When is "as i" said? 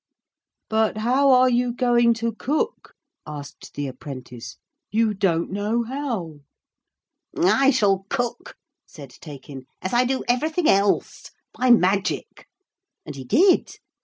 9.79-10.05